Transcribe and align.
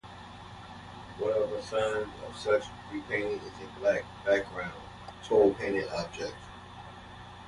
One 1.19 1.31
of 1.31 1.51
the 1.51 1.61
signs 1.61 2.07
of 2.27 2.35
such 2.35 2.63
repaintings 2.91 3.43
is 3.43 3.51
a 3.67 3.79
black-backgrounded 3.79 4.73
tole-painted 5.27 5.89
object. 5.89 6.33